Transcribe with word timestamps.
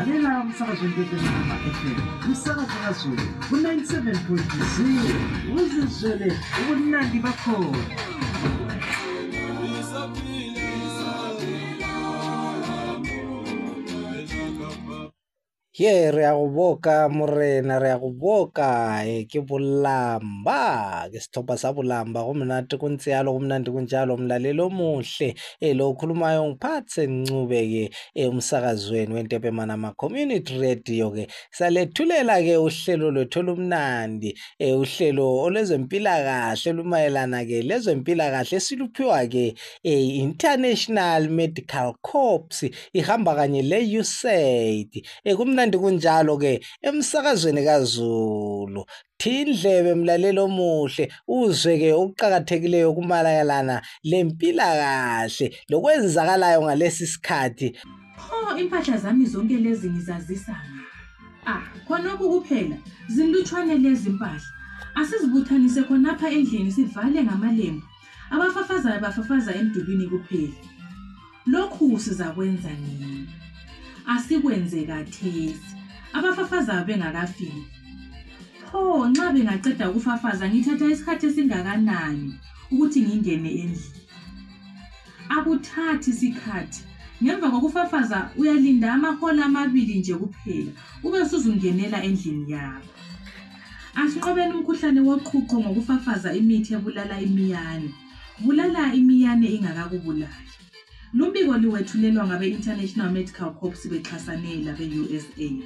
lalela 0.00 0.40
umsakazweni 0.40 0.94
kwekwemama 0.94 1.54
fm 1.76 1.96
umsakazo 2.26 2.76
kazulu 2.84 3.24
ku-97 3.48 3.92
point 4.26 4.50
0 4.54 5.54
uzizwele 5.56 6.28
ubunandi 6.60 7.18
bakhona. 7.24 7.78
Ye 15.80 16.10
re 16.10 16.24
a 16.26 16.32
go 16.36 16.46
boka 16.48 17.08
morena 17.08 17.78
re 17.80 17.90
a 17.92 17.98
go 17.98 18.10
boka 18.12 19.00
e 19.06 19.24
ke 19.24 19.40
bolamba 19.40 21.08
ke 21.08 21.16
setlhopha 21.16 21.56
sa 21.56 21.72
bolamba 21.72 22.20
go 22.20 22.34
monate 22.34 22.76
go 22.78 22.88
ntse 22.88 23.10
yalo 23.10 23.32
go 23.32 23.40
mnandi 23.40 23.70
kunjalo 23.72 24.16
mlalelo 24.20 24.66
omuhle 24.68 25.34
e 25.60 25.72
lo 25.74 25.90
ukhulumayo 25.90 26.44
ngiphathe 26.52 27.06
ncube-ke 27.06 27.90
umsakazweni 28.28 29.14
wentepe 29.14 29.50
manama 29.50 29.92
community 29.96 30.58
radio 30.60 31.10
ke. 31.16 31.26
Salethulela 31.50 32.42
ke 32.44 32.56
uhlelo 32.60 33.10
lwethu 33.10 33.40
olumnandi 33.40 34.36
e 34.58 34.72
uhlelo 34.76 35.48
olwezempilakahle 35.48 36.72
lumayelana 36.76 37.40
ke 37.48 37.62
lezempilakahle 37.64 38.56
esiluphiwa 38.56 39.24
ke 39.32 39.54
e 39.82 39.94
International 40.20 41.28
Medical 41.30 41.94
Corps 42.02 42.68
ihamba 42.92 43.34
kanye 43.34 43.62
le 43.62 43.80
USAID 44.00 45.06
e 45.24 45.34
kumnandi 45.70 45.78
kunjalo 45.78 46.38
ke 46.38 46.60
emsakazweni 46.82 47.64
kaZulu. 47.64 48.84
Thindlebe 49.18 49.94
mlalelo 49.94 50.44
omuhle 50.44 51.10
uzwe 51.28 51.78
ke 51.78 51.92
okuqhakathekileyo 51.92 52.94
kumalayalana 52.94 53.82
lempilakahle 54.04 55.54
lokwenzakalayo 55.68 56.62
ngalesi 56.62 57.06
sikhathi. 57.06 57.76
Pho 58.16 58.56
impahla 58.58 58.96
zami 58.96 59.26
zonke 59.26 59.56
lezi 59.56 59.90
ngizazisana 59.90 60.84
ah 61.46 61.62
khonokho 61.86 62.40
kuphela. 62.40 62.76
Zinlutshwane 63.08 63.78
lezi 63.78 64.10
mpahla. 64.10 64.48
Asizibuthanise 64.94 65.82
khonapha 65.82 66.30
endlini 66.30 66.72
sivale 66.72 67.22
ngamalembu. 67.22 67.82
Abafafazayo 68.30 69.00
bafafaza 69.00 69.54
emdulwini 69.54 70.06
kuphela. 70.08 70.56
Lokhu 71.46 71.98
sizakwenza 71.98 72.70
nini 72.70 73.28
asikwenze 74.06 74.84
kathesi 74.84 75.74
abafafazayo 76.12 76.84
bengakafiki 76.84 77.64
pho 78.70 79.08
nxa 79.08 79.32
bengaceda 79.34 79.90
ukufafaza 79.90 80.44
ngithatha 80.48 80.90
isikhathi 80.90 81.26
esingakanani 81.26 82.30
ukuthi 82.72 83.00
ngingene 83.02 83.50
endlini? 83.62 84.00
Akuthathi 85.34 86.10
isikhathi 86.10 86.82
ngemva 87.22 87.50
kokufafaza 87.50 88.18
uyalinda 88.38 88.92
amahola 88.92 89.44
amabili 89.44 89.98
nje 89.98 90.14
kuphela 90.20 90.72
ube 91.04 91.18
usuzungenela 91.20 91.98
endlini 92.08 92.52
yakho. 92.52 92.94
Asinqobeni 94.00 94.52
umkhuhlane 94.54 95.00
woqhuqho 95.08 95.56
ngokufafaza 95.60 96.28
imithi 96.40 96.74
ebulala 96.76 97.16
imiyane. 97.26 97.90
Bulala 98.42 98.94
imiyane 98.98 99.46
ingakakubulali 99.54 100.50
lumbiko 101.12 101.56
liwethulelwa 101.58 102.26
ngabe-international 102.26 103.10
medical 103.12 103.50
corps 103.58 103.88
bexhasane 103.90 104.52
labe-usaid 104.64 105.64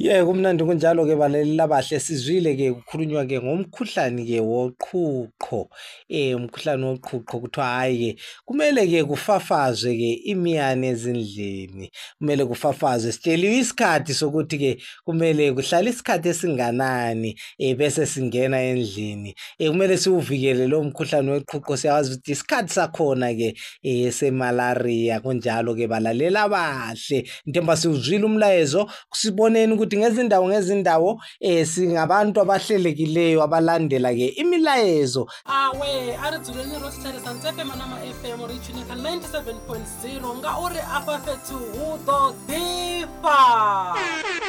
ye 0.00 0.24
kumnandi 0.24 0.64
kunjalo 0.64 1.04
ke 1.04 1.14
balalela 1.14 1.68
bahle 1.68 2.00
sizwile 2.00 2.56
ke 2.56 2.72
kukhulunywa 2.72 3.26
ke 3.28 3.36
ngomkhuhlane 3.36 4.24
ke 4.24 4.40
woqhuqho. 4.40 5.68
Eh 6.08 6.32
umkhuhlane 6.32 6.96
woqhuqho 6.96 7.40
kuthiwa 7.40 7.66
hayi 7.66 8.14
ke 8.16 8.20
kumele 8.46 8.86
ke 8.88 9.04
kufafazwe 9.04 9.92
ke 9.92 10.10
imiyane 10.24 10.88
ezindlini. 10.88 11.90
Kumele 12.18 12.46
kufafazwe 12.48 13.12
sitsheliwe 13.12 13.58
isikhathi 13.60 14.14
sokuthi 14.14 14.58
ke 14.58 14.78
kumele 15.04 15.52
kuhlala 15.52 15.90
isikhathi 15.90 16.28
esinganani 16.28 17.36
eh 17.58 17.76
bese 17.76 18.06
singena 18.06 18.56
endlini. 18.56 19.34
Eh 19.58 19.68
kumele 19.68 19.98
siuvikele 19.98 20.66
lo 20.66 20.82
mkhuhlane 20.82 21.30
weqhuqho 21.30 21.76
siyawazi 21.76 22.14
ukuthi 22.16 22.32
isikhathi 22.32 22.72
sakhona 22.72 23.34
ke 23.36 23.54
eh 23.84 24.10
semalaria 24.12 25.20
kunjalo 25.20 25.76
ke 25.76 25.86
balalela 25.86 26.48
bahle. 26.48 27.28
Ntemba 27.46 27.76
siwuzwile 27.76 28.24
umlayezo 28.24 28.88
siboneni 29.12 29.72
ukuthi 29.74 29.89
ngezindawo 29.98 30.48
ngezindawo 30.48 31.20
eh 31.40 31.66
singabantu 31.66 32.40
abahlelekileyo 32.40 33.42
abalandela 33.42 34.10
ke 34.14 34.26
imilayezo. 34.42 35.26
Awe 35.46 36.16
a 36.24 36.30
ri 36.30 36.38
dzuleni 36.38 36.76
ro 36.82 36.88
xitlherisa 36.90 37.30
ntsepe 37.34 37.64
manama 37.64 37.96
fm 38.20 38.40
ri 38.48 38.56
chunika 38.64 38.94
97.0 38.94 40.38
nga 40.38 40.50
uri 40.64 40.80
afha 40.96 41.18
fhethu 41.24 41.56
hu 41.74 41.86
ḓo 42.06 42.20
ḓifha. 42.48 44.39